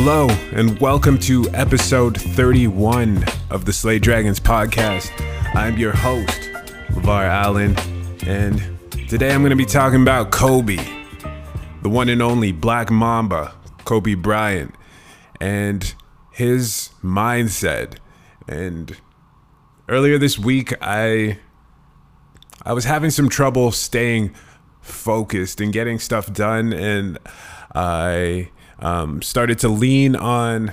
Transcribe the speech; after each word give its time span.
Hello, 0.00 0.28
and 0.52 0.78
welcome 0.78 1.18
to 1.18 1.50
episode 1.54 2.16
31 2.16 3.24
of 3.50 3.64
the 3.64 3.72
Slay 3.72 3.98
Dragons 3.98 4.38
podcast. 4.38 5.10
I'm 5.56 5.76
your 5.76 5.90
host, 5.90 6.40
LeVar 6.90 7.28
Allen, 7.28 7.76
and 8.24 8.78
today 9.08 9.34
I'm 9.34 9.40
going 9.40 9.50
to 9.50 9.56
be 9.56 9.64
talking 9.64 10.00
about 10.00 10.30
Kobe, 10.30 10.76
the 11.82 11.88
one 11.88 12.08
and 12.08 12.22
only 12.22 12.52
Black 12.52 12.92
Mamba, 12.92 13.56
Kobe 13.84 14.14
Bryant, 14.14 14.72
and 15.40 15.92
his 16.30 16.90
mindset. 17.02 17.96
And 18.46 18.96
earlier 19.88 20.16
this 20.16 20.38
week, 20.38 20.72
I 20.80 21.40
I 22.62 22.72
was 22.72 22.84
having 22.84 23.10
some 23.10 23.28
trouble 23.28 23.72
staying 23.72 24.32
focused 24.80 25.60
and 25.60 25.72
getting 25.72 25.98
stuff 25.98 26.32
done, 26.32 26.72
and 26.72 27.18
I 27.74 28.50
um, 28.78 29.22
started 29.22 29.58
to 29.60 29.68
lean 29.68 30.16
on 30.16 30.72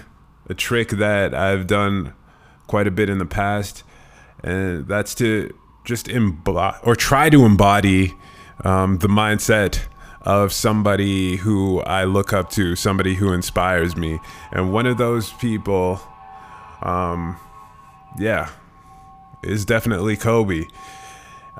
a 0.49 0.53
trick 0.53 0.89
that 0.89 1.33
I've 1.33 1.67
done 1.67 2.13
quite 2.67 2.87
a 2.87 2.91
bit 2.91 3.09
in 3.09 3.17
the 3.17 3.25
past, 3.25 3.83
and 4.43 4.87
that's 4.87 5.15
to 5.15 5.55
just 5.83 6.07
embody 6.07 6.77
or 6.83 6.95
try 6.95 7.29
to 7.29 7.45
embody 7.45 8.13
um, 8.63 8.97
the 8.99 9.07
mindset 9.07 9.81
of 10.21 10.51
somebody 10.51 11.37
who 11.37 11.81
I 11.81 12.05
look 12.05 12.33
up 12.33 12.49
to, 12.51 12.75
somebody 12.75 13.13
who 13.15 13.31
inspires 13.31 13.95
me. 13.95 14.19
And 14.51 14.73
one 14.73 14.87
of 14.87 14.97
those 14.97 15.31
people, 15.33 16.01
um, 16.81 17.37
yeah, 18.17 18.49
is 19.43 19.65
definitely 19.65 20.17
Kobe. 20.17 20.65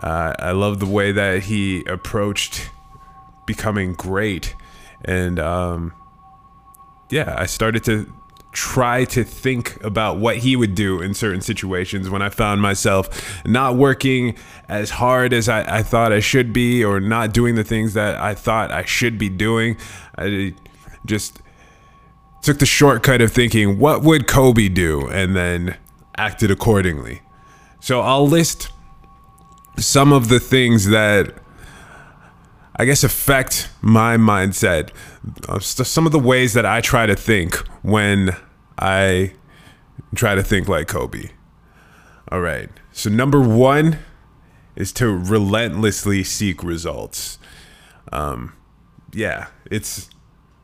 Uh, 0.02 0.34
I 0.40 0.52
love 0.52 0.80
the 0.80 0.88
way 0.88 1.12
that 1.12 1.44
he 1.44 1.86
approached 1.86 2.70
becoming 3.46 3.94
great. 3.94 4.56
And 5.04 5.40
um, 5.40 5.94
yeah, 7.10 7.36
I 7.38 7.46
started 7.46 7.84
to 7.86 8.12
try 8.56 9.04
to 9.04 9.24
think 9.24 9.84
about 9.84 10.18
what 10.18 10.38
he 10.38 10.56
would 10.56 10.76
do 10.76 11.02
in 11.02 11.14
certain 11.14 11.42
situations 11.42 12.10
when 12.10 12.22
I 12.22 12.30
found 12.30 12.62
myself 12.62 13.44
not 13.46 13.76
working 13.76 14.38
as 14.70 14.92
hard 14.92 15.34
as 15.34 15.50
I, 15.50 15.80
I, 15.80 15.84
thought 15.84 16.14
I 16.14 16.22
should 16.22 16.54
be 16.54 16.84
or 16.84 17.02
not 17.02 17.34
doing 17.34 17.56
the 17.56 17.66
things 17.66 17.94
that 17.96 18.16
I 18.16 18.34
thought 18.34 18.72
I 18.72 18.86
should 18.86 19.18
be 19.18 19.28
doing. 19.28 19.76
I 20.18 20.56
just 21.06 21.42
took 22.42 22.60
the 22.60 22.66
shortcut 22.66 23.22
of 23.22 23.34
thinking, 23.34 23.78
what 23.78 24.04
would 24.04 24.26
Kobe 24.26 24.70
do? 24.70 25.08
And 25.10 25.36
then 25.36 25.76
acted 26.18 26.50
accordingly. 26.50 27.22
So 27.82 28.00
I'll 28.00 28.28
list 28.28 28.72
some 29.78 30.14
of 30.14 30.30
the 30.30 30.40
things 30.40 30.88
that 30.88 31.36
I 32.78 32.86
guess 32.86 33.04
affect 33.04 33.70
my 33.82 34.18
mindset. 34.18 34.90
Uh, 35.48 35.60
some 35.60 36.06
of 36.06 36.12
the 36.12 36.20
ways 36.20 36.54
that 36.54 36.66
I 36.66 36.82
try 36.82 37.06
to 37.06 37.16
think 37.16 37.56
when 37.84 38.36
I 38.78 39.34
try 40.14 40.36
to 40.36 40.44
think 40.44 40.68
like 40.68 40.88
Kobe. 40.88 41.30
All 42.32 42.42
right. 42.42 42.70
So, 42.92 43.10
number 43.10 43.40
one 43.40 44.00
is 44.76 44.92
to 44.94 45.08
relentlessly 45.10 46.24
seek 46.24 46.64
results. 46.64 47.40
Um, 48.12 48.54
yeah, 49.14 49.48
it's 49.72 50.10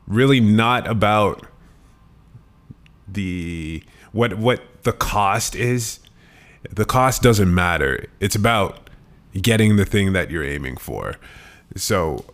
really 0.08 0.40
not 0.40 0.88
about 0.88 1.46
the 3.08 3.84
what 4.12 4.38
what 4.38 4.62
the 4.84 4.94
cost 4.94 5.56
is. 5.56 6.00
The 6.70 6.86
cost 6.86 7.22
doesn't 7.22 7.54
matter. 7.54 8.08
It's 8.20 8.36
about 8.36 8.90
getting 9.34 9.78
the 9.78 9.86
thing 9.86 10.14
that 10.14 10.30
you're 10.30 10.44
aiming 10.44 10.78
for. 10.78 11.16
So 11.76 12.26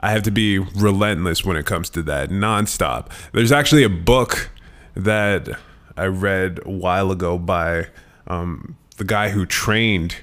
I 0.00 0.10
have 0.10 0.22
to 0.24 0.30
be 0.30 0.58
relentless 0.58 1.44
when 1.44 1.56
it 1.56 1.66
comes 1.66 1.90
to 1.90 2.02
that, 2.04 2.30
nonstop. 2.30 3.10
There's 3.32 3.52
actually 3.52 3.84
a 3.84 3.88
book 3.88 4.50
that 4.94 5.48
I 5.96 6.06
read 6.06 6.60
a 6.64 6.70
while 6.70 7.10
ago 7.10 7.38
by 7.38 7.88
um, 8.26 8.76
the 8.96 9.04
guy 9.04 9.30
who 9.30 9.46
trained. 9.46 10.16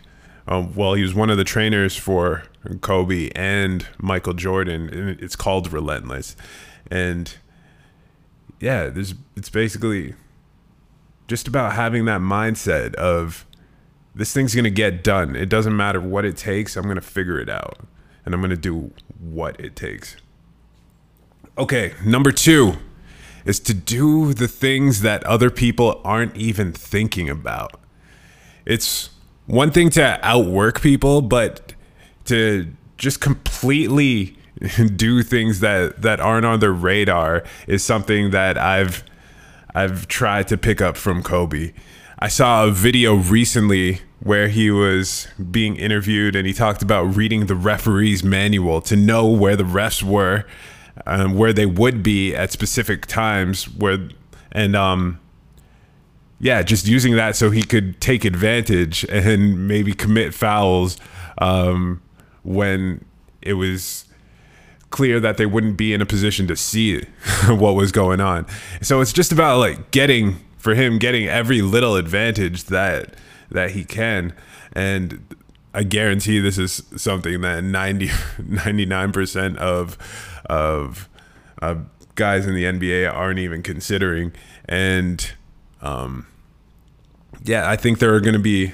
Um, 0.47 0.73
well, 0.75 0.93
he 0.93 1.01
was 1.01 1.13
one 1.13 1.29
of 1.29 1.37
the 1.37 1.43
trainers 1.43 1.95
for 1.95 2.43
Kobe 2.81 3.29
and 3.35 3.87
Michael 3.97 4.33
Jordan, 4.33 4.89
and 4.89 5.19
it's 5.19 5.35
called 5.35 5.71
Relentless. 5.71 6.35
And 6.89 7.35
yeah, 8.59 8.87
there's 8.87 9.15
it's 9.35 9.49
basically 9.49 10.13
just 11.27 11.47
about 11.47 11.73
having 11.73 12.05
that 12.05 12.21
mindset 12.21 12.93
of 12.95 13.45
this 14.13 14.33
thing's 14.33 14.55
gonna 14.55 14.69
get 14.69 15.03
done. 15.03 15.35
It 15.35 15.49
doesn't 15.49 15.75
matter 15.75 15.99
what 15.99 16.25
it 16.25 16.37
takes. 16.37 16.77
I'm 16.77 16.87
gonna 16.87 17.01
figure 17.01 17.39
it 17.39 17.49
out, 17.49 17.79
and 18.25 18.33
I'm 18.33 18.41
gonna 18.41 18.55
do 18.57 18.91
what 19.19 19.59
it 19.59 19.75
takes. 19.75 20.17
Okay, 21.57 21.93
number 22.03 22.31
two 22.31 22.73
is 23.45 23.59
to 23.61 23.73
do 23.73 24.33
the 24.33 24.47
things 24.47 25.01
that 25.01 25.23
other 25.23 25.49
people 25.49 26.01
aren't 26.03 26.35
even 26.35 26.73
thinking 26.73 27.29
about. 27.29 27.79
It's 28.65 29.11
one 29.45 29.71
thing 29.71 29.91
to 29.91 30.19
outwork 30.23 30.81
people, 30.81 31.21
but 31.21 31.73
to 32.25 32.73
just 32.97 33.21
completely 33.21 34.37
do 34.95 35.21
things 35.21 35.59
that 35.59 36.01
that 36.01 36.19
aren't 36.19 36.45
on 36.45 36.59
their 36.59 36.73
radar 36.73 37.43
is 37.67 37.83
something 37.83 38.31
that 38.31 38.57
I've 38.57 39.03
I've 39.73 40.07
tried 40.07 40.47
to 40.49 40.57
pick 40.57 40.81
up 40.81 40.97
from 40.97 41.21
Kobe. 41.21 41.73
I 42.17 42.29
saw 42.29 42.65
a 42.65 42.71
video 42.71 43.15
recently 43.15 44.01
where 44.21 44.47
he 44.47 44.71
was 44.71 45.27
being 45.51 45.75
interviewed 45.75 46.35
and 46.35 46.47
he 46.47 46.53
talked 46.53 46.81
about 46.81 47.03
reading 47.03 47.47
the 47.47 47.55
referee's 47.55 48.23
manual 48.23 48.81
to 48.81 48.95
know 48.95 49.27
where 49.27 49.55
the 49.55 49.63
refs 49.63 50.01
were 50.01 50.45
um, 51.05 51.35
where 51.35 51.51
they 51.51 51.65
would 51.65 52.01
be 52.01 52.33
at 52.33 52.51
specific 52.51 53.05
times 53.05 53.65
where 53.65 54.07
and 54.53 54.75
um 54.75 55.19
yeah 56.39 56.63
just 56.63 56.87
using 56.87 57.15
that 57.15 57.35
so 57.35 57.51
he 57.51 57.61
could 57.61 57.99
take 57.99 58.23
advantage 58.23 59.03
and 59.05 59.67
maybe 59.67 59.93
commit 59.93 60.33
fouls 60.33 60.97
um 61.39 62.01
when 62.43 63.03
it 63.41 63.53
was 63.53 64.05
clear 64.89 65.19
that 65.19 65.35
they 65.35 65.45
wouldn't 65.45 65.75
be 65.75 65.93
in 65.93 66.01
a 66.01 66.05
position 66.05 66.47
to 66.47 66.55
see 66.55 67.01
what 67.47 67.75
was 67.75 67.91
going 67.91 68.21
on. 68.21 68.45
So 68.81 69.01
it's 69.01 69.11
just 69.11 69.33
about 69.33 69.57
like 69.57 69.91
getting 69.91 70.37
for 70.65 70.73
him 70.73 70.97
getting 70.97 71.27
every 71.27 71.61
little 71.61 71.95
advantage 71.95 72.63
that 72.63 73.13
that 73.51 73.69
he 73.71 73.85
can 73.85 74.33
and 74.73 75.35
I 75.75 75.83
guarantee 75.83 76.39
this 76.39 76.57
is 76.57 76.81
something 76.95 77.41
that 77.41 77.63
90 77.63 78.07
99% 78.39 79.57
of 79.57 79.95
of 80.49 81.07
uh, 81.61 81.75
guys 82.15 82.47
in 82.47 82.55
the 82.55 82.63
NBA 82.63 83.13
aren't 83.13 83.37
even 83.37 83.61
considering. 83.61 84.33
And 84.67 85.33
um, 85.83 86.25
yeah, 87.43 87.69
I 87.69 87.75
think 87.75 87.99
there 87.99 88.15
are 88.15 88.19
going 88.19 88.33
to 88.33 88.39
be 88.39 88.73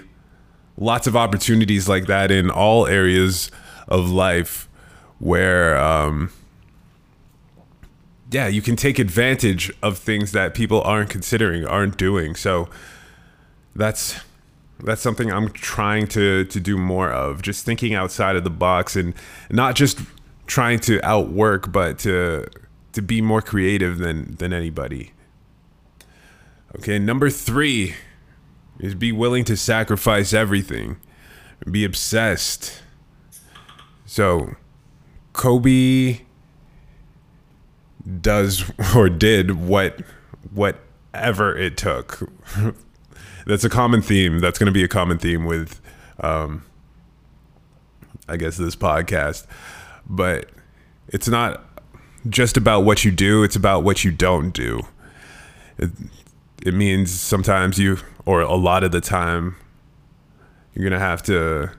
lots 0.77 1.07
of 1.07 1.17
opportunities 1.17 1.89
like 1.89 2.05
that 2.05 2.31
in 2.31 2.49
all 2.49 2.87
areas 2.87 3.51
of 3.89 4.09
life 4.09 4.69
where, 5.19 5.77
um, 5.77 6.31
yeah, 8.31 8.47
you 8.47 8.61
can 8.61 8.75
take 8.77 8.97
advantage 8.97 9.71
of 9.83 9.97
things 9.97 10.31
that 10.31 10.53
people 10.53 10.81
aren't 10.81 11.09
considering, 11.09 11.65
aren't 11.65 11.97
doing. 11.97 12.35
So 12.35 12.69
that's 13.75 14.19
that's 14.79 15.01
something 15.01 15.31
I'm 15.31 15.49
trying 15.49 16.07
to 16.07 16.45
to 16.45 16.59
do 16.59 16.77
more 16.77 17.11
of. 17.11 17.41
Just 17.41 17.65
thinking 17.65 17.93
outside 17.93 18.35
of 18.37 18.43
the 18.43 18.49
box 18.49 18.95
and 18.95 19.13
not 19.49 19.75
just 19.75 19.99
trying 20.47 20.79
to 20.81 20.99
outwork, 21.05 21.71
but 21.71 21.99
to 21.99 22.47
to 22.93 23.01
be 23.01 23.21
more 23.21 23.41
creative 23.41 23.97
than 23.97 24.35
than 24.35 24.53
anybody. 24.53 25.11
Okay, 26.77 26.99
number 26.99 27.29
three 27.29 27.95
is 28.79 28.95
be 28.95 29.11
willing 29.11 29.43
to 29.43 29.57
sacrifice 29.57 30.31
everything, 30.31 30.97
be 31.69 31.83
obsessed. 31.83 32.81
So, 34.05 34.55
Kobe 35.33 36.21
does 38.21 38.71
or 38.95 39.09
did 39.09 39.51
what 39.51 40.01
whatever 40.53 41.57
it 41.57 41.77
took. 41.77 42.29
That's 43.45 43.63
a 43.63 43.69
common 43.69 44.01
theme. 44.01 44.39
That's 44.39 44.59
going 44.59 44.67
to 44.67 44.71
be 44.71 44.83
a 44.83 44.87
common 44.87 45.17
theme 45.17 45.45
with, 45.45 45.81
um, 46.19 46.63
I 48.27 48.37
guess, 48.37 48.57
this 48.57 48.75
podcast 48.75 49.47
but 50.11 50.49
it's 51.07 51.27
not 51.27 51.63
just 52.29 52.57
about 52.57 52.81
what 52.81 53.03
you 53.03 53.11
do, 53.11 53.43
it's 53.43 53.55
about 53.55 53.83
what 53.83 54.03
you 54.03 54.11
don't 54.11 54.51
do. 54.51 54.83
It, 55.77 55.89
it 56.63 56.73
means 56.73 57.11
sometimes 57.11 57.79
you, 57.79 57.97
or 58.25 58.41
a 58.41 58.55
lot 58.55 58.83
of 58.83 58.91
the 58.91 59.01
time, 59.01 59.55
you're 60.73 60.83
going 60.83 60.99
to 60.99 61.05
have 61.05 61.23
to 61.23 61.71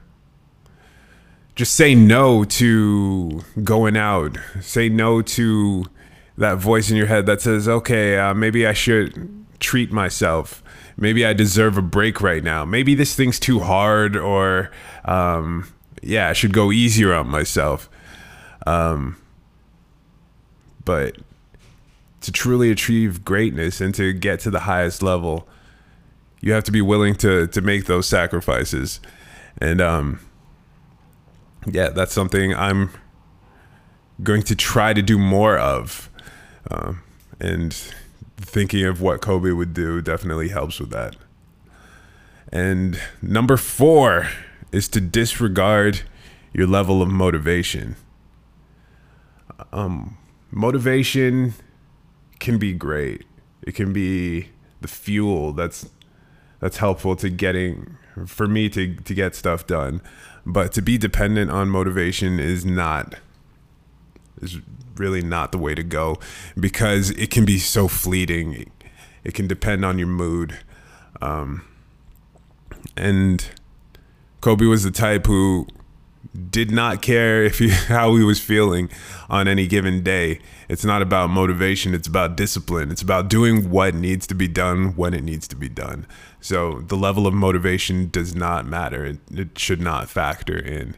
just 1.55 1.75
say 1.75 1.95
no 1.95 2.45
to 2.45 3.43
going 3.63 3.97
out. 3.97 4.37
Say 4.61 4.89
no 4.89 5.23
to 5.23 5.85
that 6.37 6.59
voice 6.59 6.91
in 6.91 6.97
your 6.97 7.07
head 7.07 7.27
that 7.27 7.41
says, 7.41 7.69
okay, 7.69 8.19
uh, 8.19 8.35
maybe 8.35 8.67
I 8.67 8.73
should 8.73 9.45
treat 9.61 9.93
myself. 9.93 10.63
Maybe 10.97 11.25
I 11.25 11.33
deserve 11.33 11.77
a 11.79 11.83
break 11.83 12.21
right 12.21 12.43
now. 12.43 12.65
Maybe 12.65 12.95
this 12.95 13.15
thing's 13.15 13.39
too 13.39 13.61
hard, 13.61 14.17
or 14.17 14.71
um, 15.05 15.73
yeah, 16.03 16.29
I 16.29 16.33
should 16.33 16.53
go 16.53 16.71
easier 16.73 17.15
on 17.15 17.29
myself. 17.29 17.89
Um, 18.67 19.17
but 20.85 21.17
to 22.23 22.33
truly 22.33 22.71
achieve 22.71 23.25
greatness 23.25 23.81
and 23.81 23.95
to 23.95 24.13
get 24.13 24.41
to 24.41 24.51
the 24.51 24.61
highest 24.61 25.03
level, 25.03 25.49
you 26.41 26.53
have 26.53 26.65
to 26.65 26.73
be 26.73 26.81
willing 26.83 27.15
to 27.17 27.47
to 27.49 27.61
make 27.61 27.87
those 27.87 28.07
sacrifices. 28.07 29.01
And 29.59 29.81
um 29.81 30.21
yeah, 31.67 31.91
that's 31.91 32.13
something 32.13 32.55
I'm 32.55 32.91
going 34.23 34.43
to 34.45 34.57
try 34.57 34.93
to 34.93 35.03
do 35.03 35.19
more 35.19 35.57
of. 35.59 36.11
Um, 36.71 37.03
and 37.41 37.75
thinking 38.37 38.85
of 38.85 39.01
what 39.01 39.21
Kobe 39.21 39.51
would 39.51 39.75
do 39.75 40.01
definitely 40.01 40.49
helps 40.49 40.79
with 40.79 40.91
that. 40.91 41.17
And 42.53 43.01
number 43.21 43.57
four 43.57 44.29
is 44.73 44.89
to 44.89 45.01
disregard 45.01 46.03
your 46.53 46.67
level 46.67 47.01
of 47.03 47.09
motivation. 47.09 47.97
Um, 49.73 50.19
motivation 50.51 51.55
can 52.41 52.59
be 52.59 52.73
great. 52.73 53.25
It 53.63 53.75
can 53.75 53.93
be 53.93 54.49
the 54.81 54.89
fuel 54.89 55.53
that's 55.53 55.89
that's 56.59 56.77
helpful 56.77 57.17
to 57.17 57.31
getting 57.31 57.97
for 58.27 58.47
me 58.47 58.69
to 58.71 58.97
to 58.97 59.15
get 59.15 59.35
stuff 59.35 59.67
done. 59.67 60.03
But 60.45 60.73
to 60.73 60.83
be 60.83 60.99
dependent 60.99 61.51
on 61.51 61.71
motivation 61.71 62.39
is 62.41 62.65
not 62.67 63.15
is 64.43 64.59
really 64.97 65.23
not 65.23 65.53
the 65.53 65.59
way 65.59 65.75
to 65.75 65.83
go 65.83 66.19
because 66.59 67.11
it 67.11 67.31
can 67.31 67.45
be 67.45 67.59
so 67.59 67.89
fleeting. 67.89 68.71
It 69.25 69.35
can 69.35 69.47
depend 69.47 69.85
on 69.85 69.99
your 69.99 70.09
mood. 70.09 70.59
Um, 71.21 71.65
and 72.97 73.45
Kobe 74.41 74.67
was 74.67 74.83
the 74.83 74.91
type 74.91 75.27
who 75.27 75.67
did 76.51 76.71
not 76.71 77.03
care 77.03 77.45
if 77.45 77.59
he 77.59 77.69
how 77.89 78.15
he 78.17 78.25
was 78.25 78.41
feeling 78.41 78.91
on 79.29 79.49
any 79.49 79.67
given 79.67 80.03
day. 80.03 80.41
It's 80.69 80.85
not 80.85 81.03
about 81.03 81.31
motivation, 81.31 81.95
it's 81.95 82.09
about 82.09 82.37
discipline. 82.37 82.91
It's 82.91 83.03
about 83.03 83.29
doing 83.29 83.71
what 83.71 83.95
needs 83.95 84.27
to 84.29 84.35
be 84.35 84.49
done 84.49 84.97
when 84.97 85.15
it 85.15 85.23
needs 85.23 85.47
to 85.49 85.57
be 85.57 85.69
done. 85.69 86.07
So 86.41 86.81
the 86.81 86.97
level 86.97 87.27
of 87.27 87.35
motivation 87.35 88.11
does 88.11 88.35
not 88.35 88.67
matter. 88.67 89.05
It, 89.05 89.19
it 89.31 89.59
should 89.59 89.81
not 89.81 90.09
factor 90.09 90.59
in. 90.59 90.97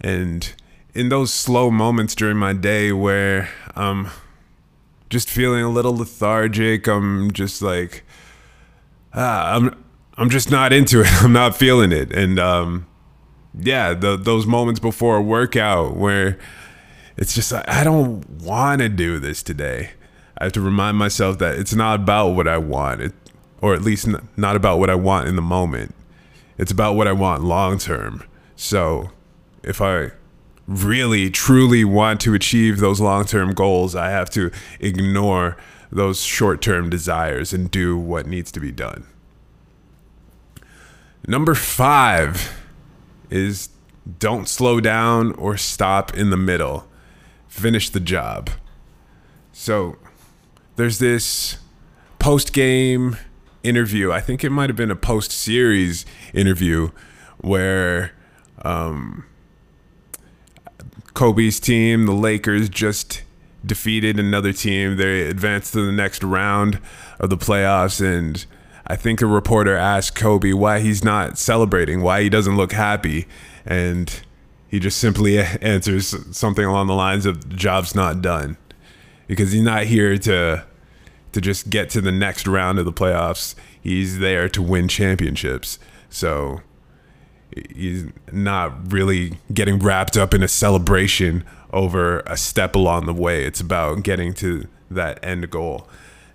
And 0.00 0.52
in 0.94 1.08
those 1.08 1.32
slow 1.32 1.70
moments 1.70 2.14
during 2.14 2.36
my 2.36 2.52
day 2.52 2.92
where 2.92 3.50
I'm 3.74 4.08
just 5.10 5.28
feeling 5.28 5.62
a 5.62 5.70
little 5.70 5.96
lethargic, 5.96 6.86
I'm 6.86 7.32
just 7.32 7.60
like 7.62 8.04
ah, 9.12 9.56
I'm 9.56 9.84
I'm 10.16 10.30
just 10.30 10.50
not 10.50 10.72
into 10.72 11.00
it. 11.00 11.08
I'm 11.22 11.32
not 11.32 11.56
feeling 11.56 11.92
it. 11.92 12.12
And 12.12 12.38
um 12.38 12.86
yeah, 13.56 13.94
the, 13.94 14.16
those 14.16 14.46
moments 14.46 14.80
before 14.80 15.16
a 15.16 15.22
workout 15.22 15.96
where 15.96 16.38
it's 17.16 17.34
just 17.34 17.52
I 17.52 17.84
don't 17.84 18.28
want 18.42 18.80
to 18.80 18.88
do 18.88 19.18
this 19.18 19.42
today. 19.42 19.90
I 20.38 20.44
have 20.44 20.52
to 20.54 20.60
remind 20.60 20.96
myself 20.96 21.38
that 21.38 21.56
it's 21.56 21.74
not 21.74 22.00
about 22.00 22.30
what 22.30 22.48
I 22.48 22.58
want, 22.58 23.00
it, 23.00 23.12
or 23.60 23.72
at 23.74 23.82
least 23.82 24.08
not 24.36 24.56
about 24.56 24.78
what 24.78 24.90
I 24.90 24.96
want 24.96 25.28
in 25.28 25.36
the 25.36 25.42
moment. 25.42 25.94
It's 26.58 26.72
about 26.72 26.94
what 26.94 27.06
I 27.06 27.12
want 27.12 27.44
long 27.44 27.78
term. 27.78 28.24
So 28.56 29.10
if 29.62 29.80
I 29.80 30.10
really 30.66 31.30
truly 31.30 31.84
want 31.84 32.20
to 32.22 32.34
achieve 32.34 32.78
those 32.78 33.00
long 33.00 33.24
term 33.24 33.52
goals, 33.52 33.94
I 33.94 34.10
have 34.10 34.30
to 34.30 34.50
ignore 34.80 35.56
those 35.90 36.22
short 36.22 36.60
term 36.60 36.90
desires 36.90 37.52
and 37.52 37.70
do 37.70 37.96
what 37.96 38.26
needs 38.26 38.50
to 38.52 38.60
be 38.60 38.72
done. 38.72 39.06
Number 41.26 41.54
five 41.54 42.60
is 43.30 43.70
don't 44.18 44.48
slow 44.48 44.80
down 44.80 45.32
or 45.32 45.56
stop 45.56 46.14
in 46.14 46.30
the 46.30 46.36
middle. 46.36 46.86
Finish 47.48 47.90
the 47.90 48.00
job. 48.00 48.50
So 49.52 49.96
there's 50.76 50.98
this 50.98 51.58
post 52.18 52.52
game 52.52 53.16
interview. 53.62 54.12
I 54.12 54.20
think 54.20 54.44
it 54.44 54.50
might 54.50 54.68
have 54.68 54.76
been 54.76 54.90
a 54.90 54.96
post 54.96 55.32
series 55.32 56.04
interview 56.34 56.90
where 57.38 58.12
um, 58.62 59.24
Kobe's 61.14 61.60
team, 61.60 62.06
the 62.06 62.12
Lakers, 62.12 62.68
just 62.68 63.22
defeated 63.64 64.18
another 64.18 64.52
team. 64.52 64.96
They 64.96 65.22
advanced 65.22 65.72
to 65.72 65.86
the 65.86 65.92
next 65.92 66.22
round 66.22 66.80
of 67.18 67.30
the 67.30 67.38
playoffs 67.38 68.04
and 68.04 68.44
I 68.86 68.96
think 68.96 69.22
a 69.22 69.26
reporter 69.26 69.76
asked 69.76 70.14
Kobe 70.14 70.52
why 70.52 70.80
he's 70.80 71.02
not 71.02 71.38
celebrating, 71.38 72.02
why 72.02 72.22
he 72.22 72.28
doesn't 72.28 72.56
look 72.56 72.72
happy, 72.72 73.26
and 73.64 74.12
he 74.68 74.78
just 74.78 74.98
simply 74.98 75.38
answers 75.62 76.14
something 76.36 76.64
along 76.64 76.88
the 76.88 76.94
lines 76.94 77.24
of 77.26 77.48
"job's 77.48 77.94
not 77.94 78.20
done," 78.20 78.58
because 79.26 79.52
he's 79.52 79.62
not 79.62 79.84
here 79.84 80.18
to 80.18 80.64
to 81.32 81.40
just 81.40 81.70
get 81.70 81.90
to 81.90 82.00
the 82.00 82.12
next 82.12 82.46
round 82.46 82.78
of 82.78 82.84
the 82.84 82.92
playoffs. 82.92 83.54
He's 83.80 84.18
there 84.18 84.48
to 84.50 84.62
win 84.62 84.86
championships. 84.88 85.78
So 86.10 86.60
he's 87.74 88.06
not 88.32 88.92
really 88.92 89.38
getting 89.52 89.78
wrapped 89.78 90.16
up 90.16 90.34
in 90.34 90.42
a 90.42 90.48
celebration 90.48 91.44
over 91.72 92.20
a 92.20 92.36
step 92.36 92.74
along 92.74 93.06
the 93.06 93.14
way. 93.14 93.44
It's 93.44 93.60
about 93.60 94.02
getting 94.02 94.32
to 94.34 94.66
that 94.90 95.24
end 95.24 95.50
goal 95.50 95.88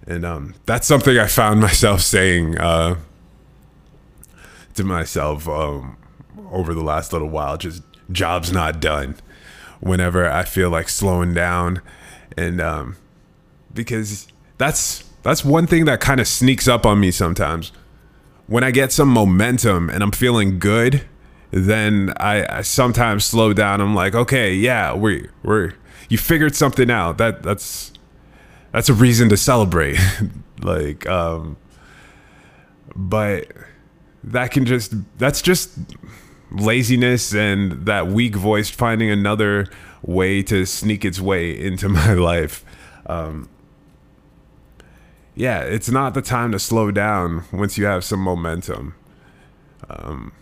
and 0.10 0.25
um, 0.25 0.56
that's 0.66 0.88
something 0.88 1.18
I 1.18 1.27
found 1.27 1.62
myself 1.62 2.01
saying 2.01 2.57
uh, 2.57 2.95
to 4.74 4.83
myself 4.83 5.48
um, 5.48 5.98
over 6.51 6.74
the 6.74 6.83
last 6.83 7.13
little 7.13 7.30
while. 7.30 7.57
Just 7.57 7.83
job's 8.12 8.51
not 8.51 8.81
done. 8.81 9.15
Whenever 9.80 10.30
I 10.30 10.44
feel 10.44 10.69
like 10.69 10.89
slowing 10.89 11.33
down, 11.33 11.81
and 12.36 12.60
um, 12.60 12.98
because 13.74 14.27
that's 14.57 15.06
that's 15.24 15.45
one 15.45 15.68
thing 15.68 15.86
that 15.86 16.01
kind 16.01 16.19
of 16.19 16.27
sneaks 16.27 16.68
up 16.68 16.86
on 16.86 17.00
me 17.00 17.12
sometimes. 17.12 17.72
When 18.50 18.63
I 18.63 18.72
get 18.72 18.92
some 18.92 19.10
momentum 19.10 19.92
and 19.92 20.01
I'm 20.01 20.12
feeling 20.12 20.57
good, 20.57 21.06
then 21.51 22.13
I, 22.18 22.57
I 22.57 22.62
sometimes 22.62 23.24
slow 23.24 23.54
down. 23.54 23.80
I'm 23.80 23.94
like, 23.94 24.16
okay, 24.16 24.54
yeah, 24.56 24.96
we 24.96 25.30
we're 25.44 25.74
you 26.10 26.18
figured 26.18 26.56
something 26.56 26.90
out. 26.90 27.19
That 27.19 27.44
that's 27.44 27.94
that's 28.72 28.90
a 28.90 28.94
reason 28.94 29.30
to 29.30 29.38
celebrate. 29.38 30.00
like, 30.62 31.07
um, 31.07 31.57
but 32.96 33.51
that 34.24 34.50
can 34.50 34.66
just 34.66 34.94
that's 35.19 35.44
just 35.44 35.78
laziness 36.51 37.34
and 37.34 37.86
that 37.86 38.07
weak 38.07 38.36
voice 38.36 38.70
finding 38.72 39.12
another 39.12 39.68
way 40.01 40.41
to 40.41 40.65
sneak 40.65 41.06
its 41.06 41.20
way 41.20 41.51
into 41.51 41.88
my 41.89 42.13
life. 42.13 42.65
Um, 43.06 43.48
yeah, 45.39 45.62
it's 45.62 45.89
not 45.89 46.15
the 46.15 46.22
time 46.22 46.51
to 46.51 46.60
slow 46.60 46.91
down 46.91 47.46
once 47.53 47.77
you 47.77 47.86
have 47.86 48.03
some 48.03 48.19
momentum. 48.19 48.93
Um, 49.89 50.34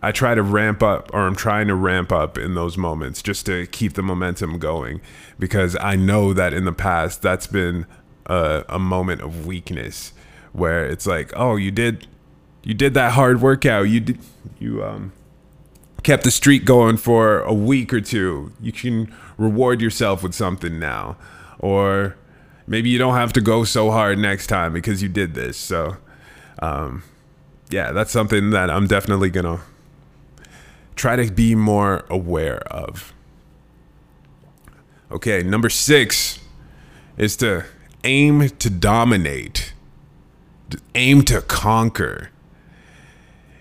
I 0.00 0.12
try 0.12 0.36
to 0.36 0.42
ramp 0.42 0.84
up, 0.84 1.10
or 1.12 1.26
I'm 1.26 1.34
trying 1.34 1.66
to 1.66 1.74
ramp 1.74 2.12
up 2.12 2.38
in 2.38 2.54
those 2.54 2.78
moments 2.78 3.22
just 3.22 3.44
to 3.46 3.66
keep 3.66 3.94
the 3.94 4.02
momentum 4.02 4.60
going 4.60 5.00
because 5.36 5.76
I 5.80 5.96
know 5.96 6.32
that 6.32 6.54
in 6.54 6.64
the 6.64 6.72
past 6.72 7.22
that's 7.22 7.48
been 7.48 7.86
a, 8.26 8.64
a 8.68 8.78
moment 8.78 9.20
of 9.20 9.46
weakness 9.46 10.12
where 10.52 10.86
it's 10.86 11.08
like, 11.08 11.32
oh, 11.34 11.56
you 11.56 11.72
did, 11.72 12.06
you 12.62 12.74
did 12.74 12.94
that 12.94 13.14
hard 13.14 13.40
workout, 13.40 13.88
you 13.88 13.98
did, 13.98 14.18
you 14.60 14.84
um, 14.84 15.12
kept 16.04 16.22
the 16.22 16.30
streak 16.30 16.64
going 16.64 16.98
for 16.98 17.40
a 17.40 17.52
week 17.52 17.92
or 17.92 18.00
two. 18.00 18.52
You 18.60 18.70
can 18.70 19.12
reward 19.36 19.80
yourself 19.80 20.22
with 20.22 20.34
something 20.34 20.78
now, 20.78 21.16
or 21.58 22.14
maybe 22.66 22.88
you 22.90 22.98
don't 22.98 23.14
have 23.14 23.32
to 23.34 23.40
go 23.40 23.64
so 23.64 23.90
hard 23.90 24.18
next 24.18 24.46
time 24.46 24.72
because 24.72 25.02
you 25.02 25.08
did 25.08 25.34
this. 25.34 25.56
So, 25.56 25.96
um, 26.60 27.02
yeah, 27.70 27.92
that's 27.92 28.10
something 28.10 28.50
that 28.50 28.70
I'm 28.70 28.86
definitely 28.86 29.30
gonna 29.30 29.60
try 30.94 31.16
to 31.16 31.30
be 31.30 31.54
more 31.54 32.04
aware 32.08 32.60
of. 32.68 33.12
Okay, 35.10 35.42
number 35.42 35.68
six 35.68 36.38
is 37.16 37.36
to 37.36 37.64
aim 38.04 38.48
to 38.48 38.70
dominate, 38.70 39.74
to 40.70 40.78
aim 40.94 41.22
to 41.22 41.42
conquer. 41.42 42.30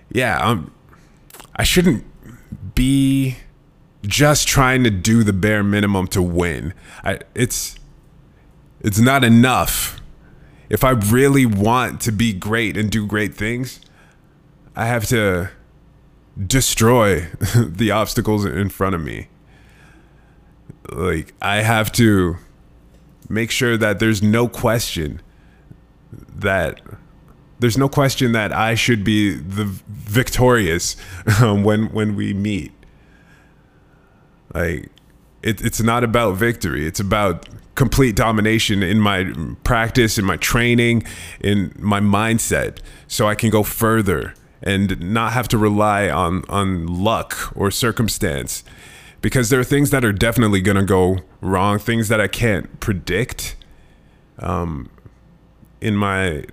Yeah, 0.09 0.39
um, 0.39 0.71
I 1.55 1.63
shouldn't 1.63 2.05
be 2.75 3.37
just 4.03 4.47
trying 4.47 4.83
to 4.83 4.89
do 4.89 5.23
the 5.23 5.33
bare 5.33 5.63
minimum 5.63 6.07
to 6.07 6.21
win. 6.21 6.73
I, 7.03 7.19
it's 7.35 7.75
it's 8.81 8.99
not 8.99 9.23
enough. 9.23 9.99
If 10.69 10.83
I 10.83 10.91
really 10.91 11.45
want 11.45 12.01
to 12.01 12.11
be 12.11 12.33
great 12.33 12.77
and 12.77 12.89
do 12.89 13.05
great 13.05 13.35
things, 13.35 13.81
I 14.75 14.85
have 14.85 15.05
to 15.07 15.49
destroy 16.47 17.21
the 17.55 17.91
obstacles 17.91 18.45
in 18.45 18.69
front 18.69 18.95
of 18.95 19.01
me. 19.01 19.27
Like, 20.89 21.33
I 21.41 21.57
have 21.57 21.91
to 21.93 22.37
make 23.29 23.51
sure 23.51 23.77
that 23.77 23.99
there's 23.99 24.21
no 24.21 24.47
question 24.47 25.21
that 26.35 26.81
there's 27.59 27.77
no 27.77 27.87
question 27.87 28.31
that 28.31 28.51
I 28.51 28.75
should 28.75 29.03
be 29.03 29.35
the 29.35 29.65
victorious 29.87 30.95
um, 31.39 31.63
when 31.63 31.87
when 31.93 32.15
we 32.15 32.33
meet. 32.33 32.71
Like 34.53 34.89
it, 35.41 35.63
it's 35.63 35.81
not 35.81 36.03
about 36.03 36.35
victory. 36.35 36.85
It's 36.85 36.99
about 36.99 37.47
complete 37.81 38.15
domination 38.15 38.83
in 38.83 38.99
my 38.99 39.33
practice, 39.63 40.19
in 40.19 40.23
my 40.23 40.37
training, 40.37 41.03
in 41.39 41.73
my 41.79 41.99
mindset, 41.99 42.77
so 43.07 43.27
I 43.27 43.33
can 43.33 43.49
go 43.49 43.63
further 43.63 44.35
and 44.61 45.01
not 45.01 45.33
have 45.33 45.47
to 45.47 45.57
rely 45.57 46.07
on 46.07 46.43
on 46.47 46.85
luck 46.85 47.51
or 47.55 47.71
circumstance. 47.71 48.63
Because 49.19 49.49
there 49.49 49.59
are 49.59 49.63
things 49.63 49.89
that 49.89 50.05
are 50.05 50.13
definitely 50.13 50.61
gonna 50.61 50.85
go 50.85 51.21
wrong, 51.41 51.79
things 51.79 52.07
that 52.09 52.21
I 52.21 52.27
can't 52.27 52.79
predict. 52.79 53.55
Um, 54.37 54.91
in 55.81 55.95
my 55.95 56.45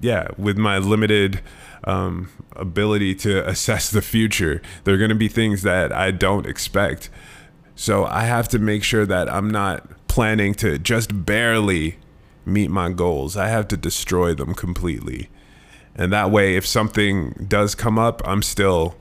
yeah, 0.00 0.28
with 0.36 0.58
my 0.58 0.76
limited 0.76 1.40
um, 1.84 2.28
ability 2.56 3.14
to 3.24 3.48
assess 3.52 3.90
the 3.90 4.02
future, 4.02 4.60
there 4.84 4.92
are 4.92 4.98
going 4.98 5.16
to 5.18 5.22
be 5.26 5.28
things 5.28 5.62
that 5.62 5.92
I 5.92 6.10
don't 6.10 6.44
expect. 6.44 7.08
So 7.74 8.04
I 8.04 8.24
have 8.24 8.48
to 8.48 8.58
make 8.58 8.84
sure 8.84 9.06
that 9.06 9.32
I'm 9.32 9.50
not 9.50 9.97
planning 10.18 10.52
to 10.52 10.76
just 10.80 11.24
barely 11.24 11.96
meet 12.44 12.68
my 12.68 12.90
goals. 12.90 13.36
I 13.36 13.46
have 13.46 13.68
to 13.68 13.76
destroy 13.76 14.34
them 14.34 14.52
completely. 14.52 15.30
And 15.94 16.12
that 16.12 16.32
way, 16.32 16.56
if 16.56 16.66
something 16.66 17.46
does 17.46 17.76
come 17.76 18.00
up, 18.00 18.20
I'm 18.24 18.42
still 18.42 18.96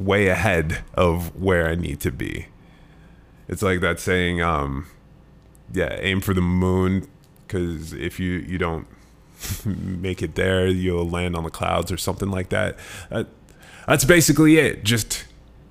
way 0.00 0.26
ahead 0.26 0.82
of 0.94 1.40
where 1.40 1.68
I 1.68 1.76
need 1.76 2.00
to 2.00 2.10
be. 2.10 2.46
It's 3.46 3.62
like 3.62 3.82
that 3.82 4.00
saying, 4.00 4.42
um, 4.42 4.88
yeah, 5.72 5.96
aim 6.00 6.20
for 6.22 6.34
the 6.34 6.40
moon, 6.40 7.06
because 7.46 7.92
if 7.92 8.18
you, 8.18 8.32
you 8.32 8.58
don't 8.58 8.88
make 9.64 10.22
it 10.22 10.34
there, 10.34 10.66
you'll 10.66 11.08
land 11.08 11.36
on 11.36 11.44
the 11.44 11.50
clouds 11.50 11.92
or 11.92 11.96
something 11.96 12.32
like 12.32 12.48
that. 12.48 12.76
that. 13.10 13.28
That's 13.86 14.04
basically 14.04 14.56
it. 14.56 14.82
Just 14.82 15.24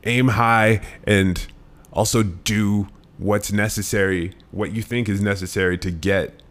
aim 0.05 0.29
high 0.29 0.79
and 1.03 1.45
also 1.91 2.23
do 2.23 2.87
what's 3.19 3.51
necessary, 3.51 4.33
what 4.51 4.71
you 4.71 4.81
think 4.81 5.07
is 5.07 5.21
necessary 5.21 5.77
to 5.77 5.91
get 5.91 6.41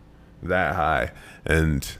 that 0.43 0.77
high. 0.77 1.11
And 1.45 1.97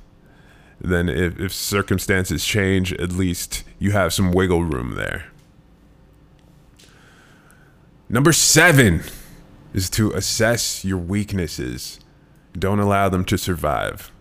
then 0.81 1.09
if, 1.09 1.41
if 1.41 1.53
circumstances 1.53 2.45
change, 2.45 2.93
at 2.93 3.11
least 3.11 3.65
you 3.79 3.91
have 3.93 4.13
some 4.13 4.31
wiggle 4.31 4.63
room 4.63 4.95
there. 4.95 5.27
Number 8.09 8.33
seven 8.33 9.03
is 9.75 9.91
to 9.91 10.13
assess 10.13 10.85
your 10.85 10.99
weaknesses. 10.99 11.99
Don't 12.53 12.79
allow 12.79 13.09
them 13.09 13.25
to 13.27 13.37
survive. 13.37 14.13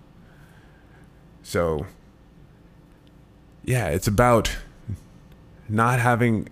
So, 1.44 1.86
yeah, 3.63 3.88
it's 3.88 4.08
about 4.08 4.58
not 5.70 6.00
having 6.00 6.48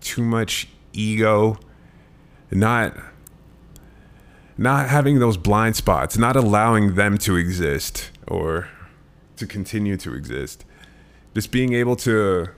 too 0.00 0.22
much 0.22 0.68
ego, 0.92 1.58
not 2.52 2.96
not 4.58 4.88
having 4.88 5.18
those 5.18 5.36
blind 5.36 5.76
spots, 5.76 6.18
not 6.18 6.36
allowing 6.36 6.94
them 6.94 7.16
to 7.18 7.36
exist 7.36 8.10
or 8.28 8.68
to 9.36 9.46
continue 9.46 9.96
to 9.96 10.14
exist. 10.14 10.64
Just 11.34 11.50
being 11.50 11.72
able 11.72 11.96
to 11.96 12.48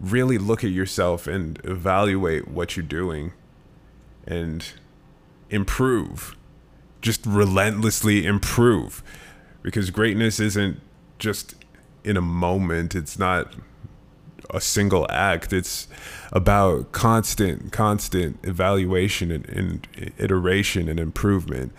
really 0.00 0.38
look 0.38 0.64
at 0.64 0.70
yourself 0.70 1.26
and 1.26 1.60
evaluate 1.64 2.48
what 2.48 2.76
you're 2.76 2.86
doing 2.86 3.32
and 4.26 4.72
improve. 5.50 6.36
Just 7.00 7.26
relentlessly 7.26 8.24
improve 8.24 9.02
because 9.62 9.90
greatness 9.90 10.38
isn't 10.38 10.80
just 11.18 11.54
in 12.04 12.16
a 12.16 12.20
moment 12.20 12.94
it's 12.94 13.18
not 13.18 13.54
a 14.50 14.60
single 14.60 15.06
act. 15.10 15.52
It's 15.52 15.88
about 16.32 16.92
constant 16.92 17.72
constant 17.72 18.38
evaluation 18.42 19.30
and, 19.30 19.48
and, 19.48 19.86
iteration 20.18 20.88
and 20.88 20.98
improvement. 20.98 21.72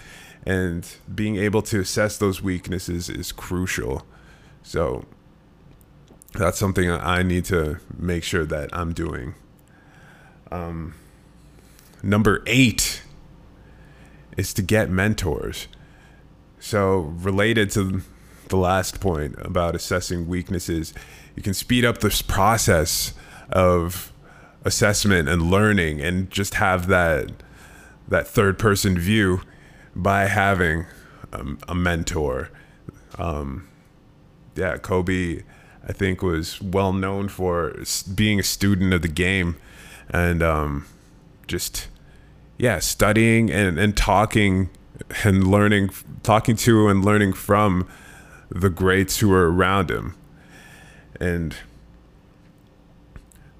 And 0.46 0.88
being 1.14 1.38
able 1.38 1.62
to 1.64 1.80
assess 1.80 2.18
those 2.18 2.42
weaknesses 2.42 3.10
is 3.10 3.32
crucial. 3.32 4.06
So 4.62 5.06
that's 6.34 6.58
something 6.58 6.90
i 6.90 7.22
need 7.22 7.46
to 7.46 7.78
make 7.96 8.24
sure 8.24 8.44
that 8.46 8.70
i'm 8.74 8.92
doing. 8.94 9.36
Um, 10.52 10.96
number 12.02 12.44
eight 12.48 13.04
is 14.38 14.54
to 14.56 14.62
get 14.62 14.90
mentors. 14.90 15.68
So, 16.60 17.14
related 17.18 17.72
to 17.72 18.02
the 18.54 18.58
last 18.60 19.00
point 19.00 19.36
about 19.40 19.74
assessing 19.74 20.28
weaknesses, 20.28 20.94
you 21.36 21.42
can 21.42 21.56
speed 21.56 21.84
up 21.84 21.98
this 21.98 22.22
process 22.22 23.16
of 23.52 24.14
assessment 24.64 25.28
and 25.28 25.42
learning 25.50 26.00
and 26.00 26.30
just 26.30 26.54
have 26.56 26.86
that 26.86 27.32
that 28.08 28.28
third 28.28 28.60
person 28.60 29.00
view 29.00 29.42
by 29.96 30.26
having 30.26 30.86
um, 31.32 31.58
a 31.68 31.74
mentor. 31.74 32.52
Um, 33.18 33.68
yeah, 34.56 34.78
Kobe, 34.78 35.42
I 35.88 35.94
think, 35.94 36.22
was 36.22 36.62
well 36.62 36.94
known 36.94 37.30
for 37.30 37.76
being 38.14 38.40
a 38.40 38.44
student 38.44 38.94
of 38.94 39.02
the 39.02 39.08
game 39.08 39.56
and 40.12 40.44
um, 40.44 40.86
just, 41.48 41.88
yeah, 42.60 42.78
studying 42.78 43.50
and, 43.50 43.80
and 43.80 43.98
talking 43.98 44.70
and 45.24 45.48
learning, 45.48 45.90
talking 46.22 46.56
to 46.58 46.88
and 46.88 47.04
learning 47.04 47.34
from 47.34 47.88
the 48.54 48.70
greats 48.70 49.18
who 49.18 49.34
are 49.34 49.52
around 49.52 49.90
him. 49.90 50.16
And 51.20 51.56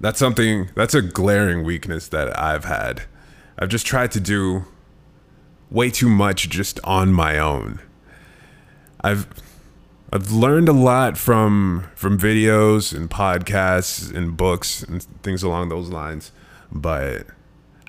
that's 0.00 0.18
something, 0.18 0.70
that's 0.74 0.94
a 0.94 1.02
glaring 1.02 1.64
weakness 1.64 2.08
that 2.08 2.38
I've 2.38 2.64
had. 2.64 3.02
I've 3.58 3.68
just 3.68 3.86
tried 3.86 4.12
to 4.12 4.20
do 4.20 4.64
way 5.70 5.90
too 5.90 6.08
much 6.08 6.48
just 6.48 6.78
on 6.84 7.12
my 7.12 7.38
own. 7.38 7.80
I've 9.02 9.26
I've 10.12 10.30
learned 10.30 10.68
a 10.68 10.72
lot 10.72 11.18
from 11.18 11.86
from 11.96 12.18
videos 12.18 12.94
and 12.96 13.10
podcasts 13.10 14.14
and 14.14 14.36
books 14.36 14.82
and 14.82 15.02
things 15.22 15.42
along 15.42 15.70
those 15.70 15.88
lines, 15.88 16.30
but 16.70 17.26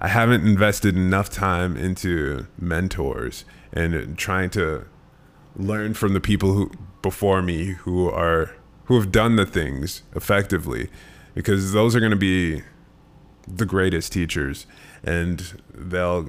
I 0.01 0.07
haven't 0.07 0.45
invested 0.45 0.95
enough 0.95 1.29
time 1.29 1.77
into 1.77 2.47
mentors 2.59 3.45
and 3.71 4.17
trying 4.17 4.49
to 4.51 4.85
learn 5.55 5.93
from 5.93 6.13
the 6.13 6.19
people 6.19 6.53
who 6.53 6.71
before 7.01 7.41
me 7.41 7.65
who 7.65 8.09
are 8.09 8.55
who 8.85 8.99
have 8.99 9.11
done 9.11 9.35
the 9.35 9.45
things 9.45 10.03
effectively 10.15 10.89
because 11.33 11.71
those 11.71 11.95
are 11.95 11.99
going 11.99 12.11
to 12.11 12.17
be 12.17 12.61
the 13.47 13.65
greatest 13.65 14.11
teachers 14.11 14.65
and 15.03 15.61
they'll 15.73 16.27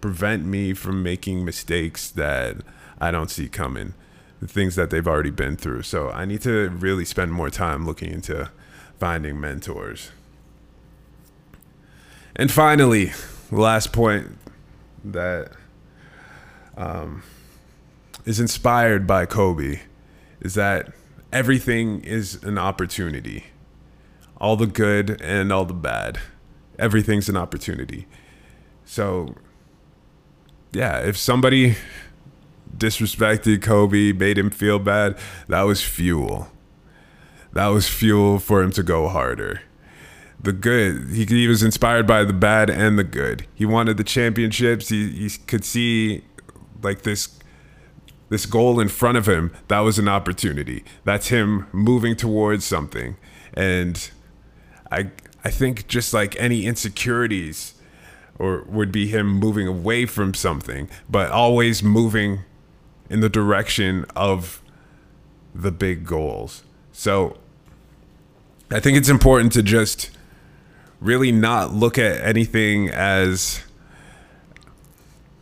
prevent 0.00 0.44
me 0.44 0.74
from 0.74 1.02
making 1.02 1.44
mistakes 1.44 2.10
that 2.10 2.56
I 3.00 3.10
don't 3.10 3.30
see 3.30 3.48
coming 3.48 3.94
the 4.40 4.48
things 4.48 4.74
that 4.74 4.90
they've 4.90 5.06
already 5.06 5.30
been 5.30 5.56
through. 5.56 5.82
So 5.82 6.10
I 6.10 6.24
need 6.24 6.40
to 6.42 6.70
really 6.70 7.04
spend 7.04 7.32
more 7.32 7.50
time 7.50 7.86
looking 7.86 8.10
into 8.10 8.50
finding 8.98 9.38
mentors. 9.38 10.10
And 12.34 12.50
finally, 12.50 13.12
last 13.50 13.92
point 13.92 14.38
that 15.04 15.52
um, 16.76 17.22
is 18.24 18.40
inspired 18.40 19.06
by 19.06 19.26
Kobe 19.26 19.80
is 20.40 20.54
that 20.54 20.92
everything 21.32 22.02
is 22.02 22.42
an 22.42 22.58
opportunity. 22.58 23.44
All 24.38 24.56
the 24.56 24.66
good 24.66 25.20
and 25.20 25.52
all 25.52 25.64
the 25.64 25.74
bad. 25.74 26.18
Everything's 26.78 27.28
an 27.28 27.36
opportunity. 27.36 28.06
So, 28.84 29.34
yeah, 30.72 30.98
if 31.00 31.16
somebody 31.16 31.76
disrespected 32.76 33.62
Kobe, 33.62 34.12
made 34.12 34.38
him 34.38 34.50
feel 34.50 34.78
bad, 34.78 35.18
that 35.48 35.62
was 35.62 35.82
fuel. 35.82 36.48
That 37.52 37.68
was 37.68 37.88
fuel 37.88 38.38
for 38.38 38.62
him 38.62 38.70
to 38.72 38.82
go 38.82 39.08
harder 39.08 39.62
the 40.42 40.52
good. 40.52 41.10
He, 41.10 41.24
he 41.24 41.48
was 41.48 41.62
inspired 41.62 42.06
by 42.06 42.24
the 42.24 42.32
bad 42.32 42.70
and 42.70 42.98
the 42.98 43.04
good. 43.04 43.46
He 43.54 43.66
wanted 43.66 43.96
the 43.96 44.04
championships. 44.04 44.88
He, 44.88 45.10
he 45.10 45.30
could 45.46 45.64
see 45.64 46.24
like 46.82 47.02
this 47.02 47.38
this 48.30 48.46
goal 48.46 48.80
in 48.80 48.88
front 48.88 49.18
of 49.18 49.28
him. 49.28 49.52
That 49.68 49.80
was 49.80 49.98
an 49.98 50.08
opportunity. 50.08 50.84
That's 51.04 51.28
him 51.28 51.66
moving 51.72 52.16
towards 52.16 52.64
something. 52.64 53.16
And 53.52 54.10
I 54.90 55.10
I 55.44 55.50
think 55.50 55.86
just 55.86 56.14
like 56.14 56.40
any 56.40 56.64
insecurities 56.64 57.74
or 58.38 58.64
would 58.68 58.90
be 58.90 59.06
him 59.08 59.26
moving 59.26 59.66
away 59.66 60.06
from 60.06 60.32
something, 60.32 60.88
but 61.08 61.30
always 61.30 61.82
moving 61.82 62.40
in 63.10 63.20
the 63.20 63.28
direction 63.28 64.06
of 64.16 64.62
the 65.54 65.70
big 65.70 66.06
goals. 66.06 66.62
So 66.92 67.36
I 68.70 68.80
think 68.80 68.96
it's 68.96 69.08
important 69.08 69.52
to 69.54 69.62
just 69.62 70.10
really 71.00 71.32
not 71.32 71.72
look 71.72 71.98
at 71.98 72.20
anything 72.20 72.88
as 72.88 73.62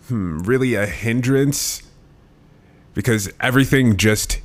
hmm, 0.09 0.39
really 0.39 0.75
a 0.75 0.87
hindrance 0.87 1.83
because 2.99 3.33
everything 3.41 3.97
just 3.97 4.41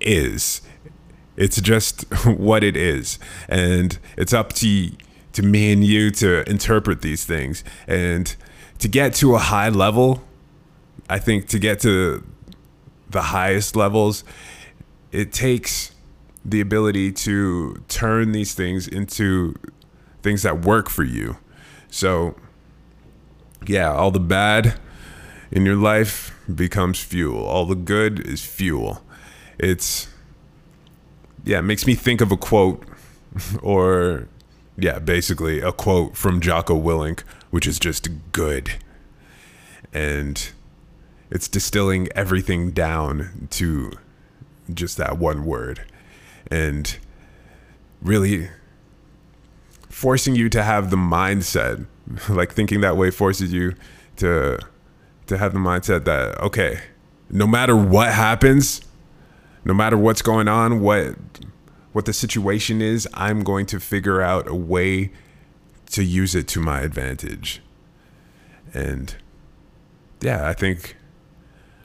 is. 0.00 0.62
It's 1.36 1.60
just 1.60 2.04
what 2.26 2.64
it 2.64 2.74
is. 2.74 3.18
And 3.50 3.98
it's 4.16 4.32
up 4.32 4.54
to 4.54 4.92
to 5.34 5.42
me 5.42 5.74
and 5.74 5.84
you 5.84 6.10
to 6.12 6.48
interpret 6.48 7.02
these 7.02 7.26
things 7.26 7.62
and 7.86 8.34
to 8.78 8.88
get 8.88 9.12
to 9.16 9.34
a 9.34 9.38
high 9.38 9.68
level. 9.68 10.22
I 11.10 11.18
think 11.18 11.48
to 11.48 11.58
get 11.58 11.80
to 11.80 12.26
the 13.10 13.20
highest 13.20 13.76
levels, 13.76 14.24
it 15.10 15.30
takes 15.30 15.94
the 16.46 16.62
ability 16.62 17.12
to 17.12 17.84
turn 17.88 18.32
these 18.32 18.54
things 18.54 18.88
into 18.88 19.54
things 20.22 20.44
that 20.44 20.62
work 20.62 20.88
for 20.88 21.04
you. 21.04 21.36
So, 21.90 22.36
yeah, 23.66 23.92
all 23.92 24.10
the 24.10 24.18
bad 24.18 24.80
in 25.50 25.66
your 25.66 25.76
life 25.76 26.34
becomes 26.54 27.00
fuel. 27.00 27.44
All 27.44 27.66
the 27.66 27.74
good 27.74 28.20
is 28.20 28.44
fuel. 28.44 29.02
It's, 29.58 30.08
yeah, 31.44 31.58
it 31.58 31.62
makes 31.62 31.86
me 31.86 31.94
think 31.94 32.20
of 32.20 32.32
a 32.32 32.36
quote 32.36 32.84
or, 33.62 34.28
yeah, 34.76 34.98
basically 34.98 35.60
a 35.60 35.72
quote 35.72 36.16
from 36.16 36.40
Jocko 36.40 36.80
Willink, 36.80 37.20
which 37.50 37.66
is 37.66 37.78
just 37.78 38.08
good. 38.32 38.72
And 39.92 40.50
it's 41.30 41.48
distilling 41.48 42.08
everything 42.14 42.70
down 42.70 43.48
to 43.50 43.92
just 44.72 44.96
that 44.96 45.18
one 45.18 45.44
word. 45.44 45.84
And 46.50 46.96
really 48.00 48.48
forcing 49.88 50.34
you 50.34 50.48
to 50.48 50.62
have 50.62 50.90
the 50.90 50.96
mindset 50.96 51.86
like 52.28 52.52
thinking 52.52 52.80
that 52.80 52.96
way 52.96 53.10
forces 53.10 53.52
you 53.52 53.74
to 54.16 54.58
to 55.32 55.38
have 55.38 55.52
the 55.52 55.58
mindset 55.58 56.04
that 56.04 56.38
okay 56.40 56.80
no 57.30 57.46
matter 57.46 57.76
what 57.76 58.12
happens 58.12 58.82
no 59.64 59.74
matter 59.74 59.96
what's 59.96 60.22
going 60.22 60.48
on 60.48 60.80
what 60.80 61.14
what 61.92 62.04
the 62.04 62.12
situation 62.12 62.80
is 62.80 63.08
i'm 63.14 63.42
going 63.42 63.66
to 63.66 63.80
figure 63.80 64.20
out 64.22 64.48
a 64.48 64.54
way 64.54 65.10
to 65.92 66.02
use 66.02 66.34
it 66.34 66.48
to 66.48 66.60
my 66.60 66.80
advantage. 66.80 67.60
And 68.74 69.14
yeah 70.20 70.48
i 70.48 70.52
think 70.54 70.96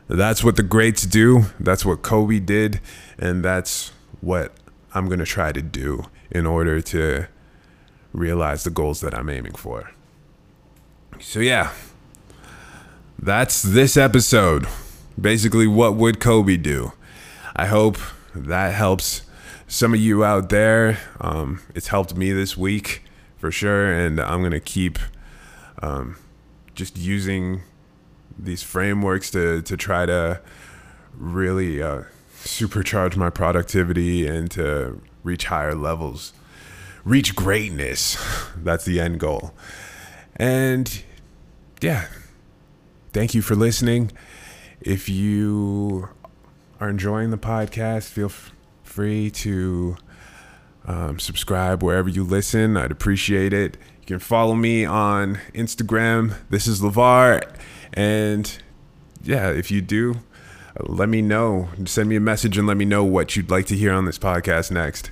that's 0.09 0.41
what 0.41 0.55
the 0.55 0.63
greats 0.63 1.05
do. 1.05 1.47
That's 1.59 1.85
what 1.85 2.01
kobe 2.01 2.39
did. 2.39 2.79
And 3.17 3.43
that's 3.43 3.91
what 4.21 4.53
i'm 4.93 5.07
going 5.07 5.19
to 5.19 5.25
try 5.25 5.51
to 5.51 5.61
do 5.61 6.05
in 6.31 6.45
order 6.45 6.81
to 6.81 7.27
realize 8.13 8.63
the 8.63 8.69
goals 8.69 9.01
that 9.01 9.13
I'm 9.13 9.29
aiming 9.29 9.53
for. 9.53 9.91
So, 11.19 11.39
yeah, 11.39 11.71
that's 13.19 13.61
this 13.61 13.97
episode. 13.97 14.67
Basically, 15.19 15.67
what 15.67 15.95
would 15.95 16.19
Kobe 16.19 16.57
do? 16.57 16.93
I 17.55 17.65
hope 17.65 17.97
that 18.35 18.73
helps 18.73 19.23
some 19.67 19.93
of 19.93 19.99
you 19.99 20.23
out 20.23 20.49
there. 20.49 20.99
Um, 21.19 21.61
it's 21.73 21.87
helped 21.87 22.15
me 22.15 22.31
this 22.31 22.55
week 22.55 23.03
for 23.37 23.51
sure, 23.51 23.91
and 23.91 24.19
I'm 24.19 24.41
to 24.51 24.59
keep 24.59 24.99
um, 25.81 26.17
just 26.75 26.97
using 26.97 27.61
these 28.37 28.61
frameworks 28.61 29.31
to, 29.31 29.61
to 29.63 29.75
try 29.75 30.05
to 30.05 30.39
really 31.15 31.81
uh, 31.81 32.03
supercharge 32.43 33.15
my 33.15 33.29
productivity 33.29 34.27
and 34.27 34.51
to 34.51 35.01
reach 35.23 35.45
higher 35.45 35.75
levels 35.75 36.33
reach 37.07 37.35
greatness. 37.35 38.17
That's 38.57 38.83
the 38.83 38.99
end 38.99 39.19
goal. 39.19 39.53
And 40.35 41.03
yeah, 41.81 42.07
thank 43.17 43.33
you 43.33 43.41
for 43.41 43.55
listening. 43.55 44.11
If 44.79 45.09
you 45.09 46.07
are 46.79 46.87
enjoying 46.87 47.31
the 47.31 47.37
podcast, 47.37 48.09
feel 48.09 48.27
f- 48.27 48.51
free 48.83 49.31
to 49.31 49.97
um, 50.85 51.17
subscribe 51.17 51.81
wherever 51.81 52.07
you 52.07 52.23
listen. 52.23 52.77
I'd 52.77 52.91
appreciate 52.91 53.53
it. 53.53 53.75
You 54.01 54.05
can 54.05 54.19
follow 54.19 54.53
me 54.53 54.85
on 54.85 55.39
Instagram. 55.55 56.35
This 56.51 56.67
is 56.67 56.79
LeVar. 56.79 57.41
And 57.91 58.55
yeah, 59.23 59.49
if 59.49 59.71
you 59.71 59.81
do, 59.81 60.17
let 60.81 61.09
me 61.09 61.23
know. 61.23 61.69
Send 61.85 62.09
me 62.09 62.17
a 62.17 62.21
message 62.21 62.55
and 62.55 62.67
let 62.67 62.77
me 62.77 62.85
know 62.85 63.03
what 63.03 63.35
you'd 63.35 63.49
like 63.49 63.65
to 63.65 63.75
hear 63.75 63.93
on 63.93 64.05
this 64.05 64.19
podcast 64.19 64.69
next. 64.69 65.09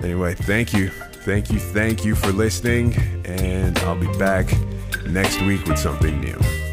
Anyway, 0.00 0.32
thank 0.32 0.72
you. 0.72 0.88
Thank 0.88 1.50
you. 1.52 1.58
Thank 1.58 2.02
you 2.02 2.14
for 2.14 2.32
listening. 2.32 2.94
And 3.26 3.78
I'll 3.80 3.94
be 3.94 4.10
back 4.18 4.50
next 5.06 5.42
week 5.42 5.66
with 5.66 5.78
something 5.78 6.18
new. 6.18 6.63